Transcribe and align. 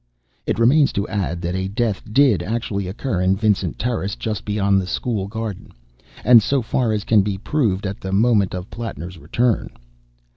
It 0.47 0.57
remains 0.57 0.91
to 0.93 1.07
add 1.09 1.43
that 1.43 1.53
a 1.53 1.67
death 1.67 2.01
did 2.11 2.41
actually 2.41 2.87
occur 2.87 3.21
in 3.21 3.35
Vincent 3.35 3.77
Terrace, 3.77 4.15
just 4.15 4.45
beyond 4.45 4.81
the 4.81 4.87
school 4.87 5.27
garden, 5.27 5.71
and, 6.23 6.41
so 6.41 6.63
far 6.63 6.91
as 6.91 7.03
can 7.03 7.21
be 7.21 7.37
proved, 7.37 7.85
at 7.85 8.01
the 8.01 8.11
moment 8.11 8.55
of 8.55 8.71
Plattner's 8.71 9.19
return. 9.19 9.69